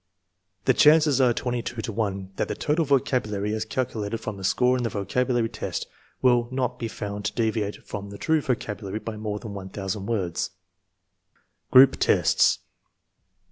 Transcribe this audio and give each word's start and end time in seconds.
The 0.65 0.73
chances 0.73 1.21
are 1.21 1.31
22 1.31 1.79
to 1.83 1.91
1 1.91 2.31
that 2.37 2.47
the 2.47 2.55
total 2.55 2.83
vocab 2.85 3.21
ulary 3.25 3.53
as 3.53 3.65
calculated 3.65 4.17
from 4.17 4.35
the 4.37 4.43
score 4.43 4.75
in 4.75 4.81
the 4.81 4.89
vocabulary 4.89 5.47
test 5.47 5.85
will 6.23 6.49
not 6.51 6.79
be 6.79 6.87
found 6.87 7.25
to 7.25 7.33
deviate 7.33 7.83
from 7.85 8.09
the 8.09 8.17
true 8.17 8.41
vocab 8.41 8.79
ulary 8.79 9.05
by 9.05 9.15
more 9.15 9.37
than 9.37 9.53
1000 9.53 10.07
words. 10.07 10.49
Group 11.69 11.97
tests. 11.99 12.57